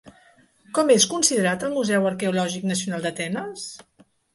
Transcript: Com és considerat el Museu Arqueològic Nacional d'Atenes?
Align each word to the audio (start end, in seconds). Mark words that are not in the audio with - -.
Com 0.77 0.93
és 0.93 1.05
considerat 1.11 1.67
el 1.69 1.77
Museu 1.77 2.11
Arqueològic 2.15 2.69
Nacional 2.75 3.09
d'Atenes? 3.09 3.73